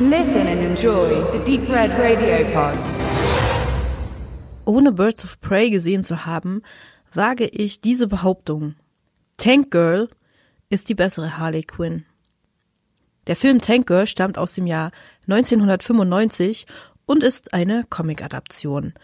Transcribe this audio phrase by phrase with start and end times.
[0.00, 2.76] Listen and enjoy the Deep Red Radio Pod.
[4.64, 6.62] Ohne Birds of Prey gesehen zu haben,
[7.12, 8.74] wage ich diese Behauptung.
[9.36, 10.08] Tank Girl
[10.68, 12.04] ist die bessere Harley Quinn.
[13.28, 14.90] Der Film Tank Girl stammt aus dem Jahr
[15.28, 16.66] 1995
[17.06, 18.94] und ist eine Comic-Adaption.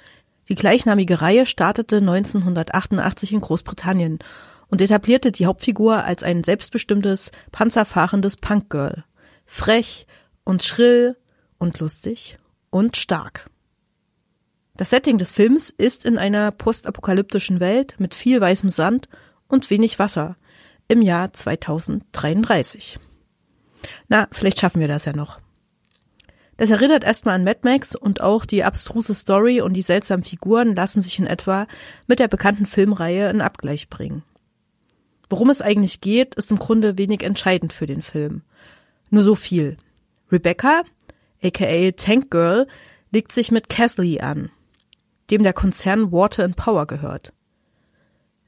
[0.48, 4.18] Die gleichnamige Reihe startete 1988 in Großbritannien
[4.66, 9.04] und etablierte die Hauptfigur als ein selbstbestimmtes, panzerfahrendes Punkgirl.
[9.46, 10.08] Frech
[10.44, 11.16] und schrill
[11.58, 12.38] und lustig
[12.70, 13.48] und stark.
[14.76, 19.08] Das Setting des Films ist in einer postapokalyptischen Welt mit viel weißem Sand
[19.46, 20.36] und wenig Wasser
[20.88, 22.98] im Jahr 2033.
[24.08, 25.40] Na, vielleicht schaffen wir das ja noch.
[26.56, 30.76] Das erinnert erstmal an Mad Max und auch die abstruse Story und die seltsamen Figuren
[30.76, 31.66] lassen sich in etwa
[32.06, 34.22] mit der bekannten Filmreihe in Abgleich bringen.
[35.30, 38.42] Worum es eigentlich geht, ist im Grunde wenig entscheidend für den Film.
[39.10, 39.76] Nur so viel.
[40.30, 40.82] Rebecca,
[41.42, 42.66] aka Tank Girl,
[43.10, 44.50] legt sich mit Casley an,
[45.30, 47.32] dem der Konzern Water and Power gehört.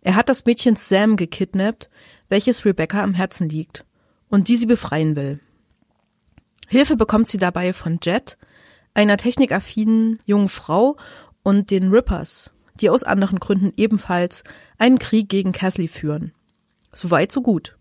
[0.00, 1.88] Er hat das Mädchen Sam gekidnappt,
[2.28, 3.84] welches Rebecca am Herzen liegt
[4.28, 5.40] und die sie befreien will.
[6.68, 8.38] Hilfe bekommt sie dabei von Jet,
[8.94, 10.96] einer technikaffinen jungen Frau
[11.42, 14.44] und den Rippers, die aus anderen Gründen ebenfalls
[14.78, 16.32] einen Krieg gegen Casley führen.
[16.92, 17.76] Soweit so gut.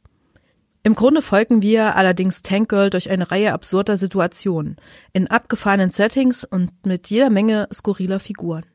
[0.84, 4.78] Im Grunde folgen wir allerdings Tank Girl durch eine Reihe absurder Situationen,
[5.14, 8.66] in abgefahrenen Settings und mit jeder Menge skurriler Figuren.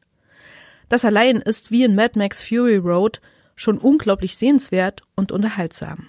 [0.88, 3.20] Das allein ist wie in Mad Max Fury Road
[3.56, 6.08] schon unglaublich sehenswert und unterhaltsam.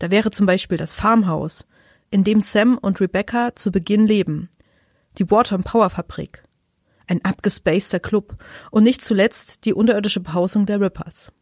[0.00, 1.66] Da wäre zum Beispiel das Farmhaus,
[2.10, 4.50] in dem Sam und Rebecca zu Beginn leben,
[5.18, 6.42] die Water and Power Fabrik,
[7.06, 8.36] ein abgespaceter Club
[8.72, 11.32] und nicht zuletzt die unterirdische Behausung der Rippers.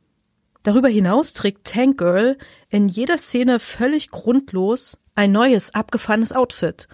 [0.62, 2.36] Darüber hinaus trägt Tank Girl
[2.68, 6.88] in jeder Szene völlig grundlos ein neues, abgefahrenes Outfit.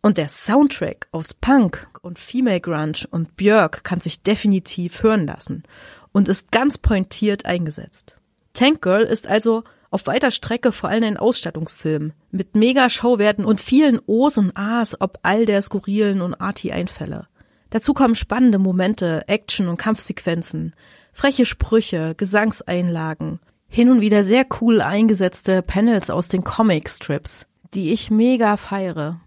[0.00, 5.62] Und der Soundtrack aus Punk und Female Grunge und Björk kann sich definitiv hören lassen
[6.10, 8.16] und ist ganz pointiert eingesetzt.
[8.52, 13.60] Tank Girl ist also auf weiter Strecke vor allem ein Ausstattungsfilm mit mega Schauwerten und
[13.60, 17.28] vielen O's und A's ob all der skurrilen und arty Einfälle.
[17.70, 20.74] Dazu kommen spannende Momente, Action und Kampfsequenzen,
[21.12, 28.10] freche Sprüche, Gesangseinlagen, hin und wieder sehr cool eingesetzte Panels aus den Comic-Strips, die ich
[28.10, 29.20] mega feiere.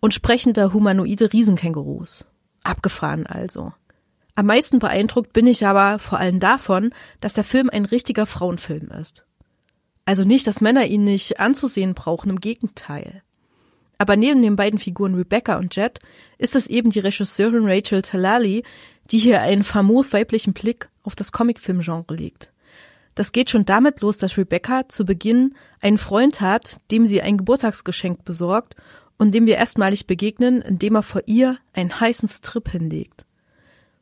[0.00, 2.26] Und sprechende humanoide Riesenkängurus.
[2.64, 3.72] Abgefahren also.
[4.34, 8.90] Am meisten beeindruckt bin ich aber vor allem davon, dass der Film ein richtiger Frauenfilm
[8.90, 9.24] ist.
[10.04, 13.22] Also nicht, dass Männer ihn nicht anzusehen brauchen, im Gegenteil.
[13.98, 16.00] Aber neben den beiden Figuren Rebecca und Jet
[16.38, 18.64] ist es eben die Regisseurin Rachel Talali,
[19.10, 22.52] die hier einen famos weiblichen Blick auf das Comicfilmgenre legt.
[23.14, 27.36] Das geht schon damit los, dass Rebecca zu Beginn einen Freund hat, dem sie ein
[27.36, 28.76] Geburtstagsgeschenk besorgt
[29.18, 33.26] und dem wir erstmalig begegnen, indem er vor ihr einen heißen Strip hinlegt.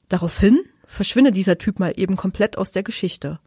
[0.09, 3.41] Daraufhin verschwindet dieser Typ mal eben komplett aus der Geschichte.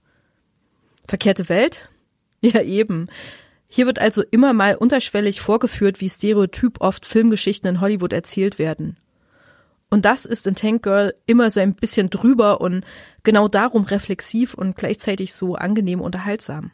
[1.05, 1.89] Verkehrte Welt?
[2.45, 3.07] Ja, eben.
[3.69, 8.97] Hier wird also immer mal unterschwellig vorgeführt, wie stereotyp oft Filmgeschichten in Hollywood erzählt werden.
[9.93, 12.83] Und das ist in Tank Girl immer so ein bisschen drüber und
[13.21, 16.71] genau darum reflexiv und gleichzeitig so angenehm unterhaltsam.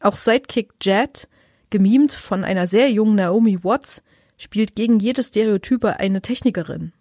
[0.00, 1.28] Auch Sidekick Jet,
[1.70, 4.02] gemimt von einer sehr jungen Naomi Watts,
[4.38, 6.92] spielt gegen jede Stereotype eine Technikerin.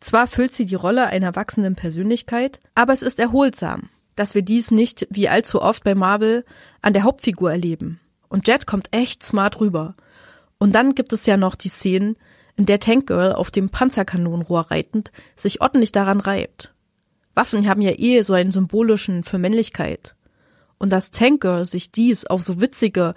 [0.00, 4.70] Zwar füllt sie die Rolle einer wachsenden Persönlichkeit, aber es ist erholsam, dass wir dies
[4.70, 6.46] nicht wie allzu oft bei Marvel
[6.80, 8.00] an der Hauptfigur erleben.
[8.30, 9.94] Und Jet kommt echt smart rüber.
[10.56, 12.16] Und dann gibt es ja noch die Szenen,
[12.58, 16.74] in der Tank Girl auf dem Panzerkanonenrohr reitend sich ordentlich daran reibt.
[17.34, 20.16] Waffen haben ja eh so einen symbolischen für Männlichkeit.
[20.76, 23.14] Und dass Tank Girl sich dies auf so witzige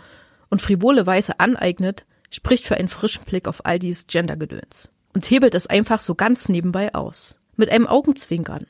[0.49, 4.91] und frivole Weise aneignet, spricht für einen frischen Blick auf all dies Gendergedöns.
[5.13, 7.35] Und hebelt es einfach so ganz nebenbei aus.
[7.55, 8.67] Mit einem Augenzwinkern.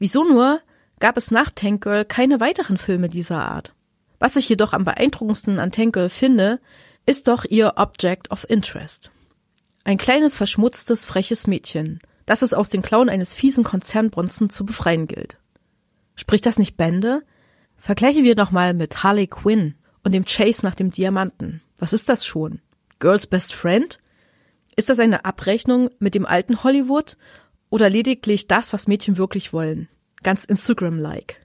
[0.00, 0.60] Wieso nur
[0.98, 3.72] gab es nach Tank Girl keine weiteren Filme dieser Art.
[4.18, 6.58] Was ich jedoch am beeindruckendsten an Tank Girl finde,
[7.06, 9.12] ist doch ihr Object of Interest.
[9.84, 15.06] Ein kleines, verschmutztes, freches Mädchen, das es aus den Klauen eines fiesen Konzernbronzen zu befreien
[15.06, 15.38] gilt.
[16.14, 17.22] Spricht das nicht Bände?
[17.76, 21.62] Vergleichen wir nochmal mit Harley Quinn und dem Chase nach dem Diamanten.
[21.78, 22.60] Was ist das schon?
[22.98, 23.98] Girls Best Friend?
[24.76, 27.16] Ist das eine Abrechnung mit dem alten Hollywood
[27.70, 29.88] oder lediglich das, was Mädchen wirklich wollen?
[30.22, 31.44] ganz Instagram-like.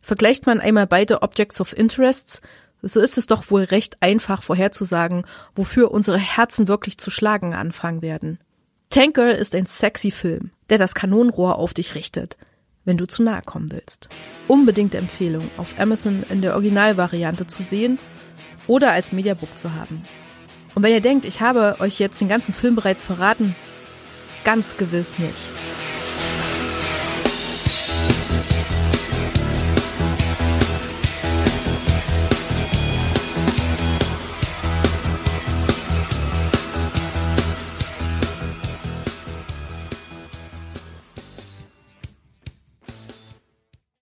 [0.00, 2.40] Vergleicht man einmal beide Objects of Interests,
[2.86, 8.02] so ist es doch wohl recht einfach vorherzusagen, wofür unsere Herzen wirklich zu schlagen anfangen
[8.02, 8.38] werden.
[8.90, 12.36] Tank Girl ist ein sexy Film, der das Kanonenrohr auf dich richtet,
[12.84, 14.08] wenn du zu nahe kommen willst.
[14.46, 17.98] Unbedingte Empfehlung, auf Amazon in der Originalvariante zu sehen
[18.66, 20.04] oder als Mediabook zu haben.
[20.74, 23.54] Und wenn ihr denkt, ich habe euch jetzt den ganzen Film bereits verraten,
[24.44, 25.73] ganz gewiss nicht.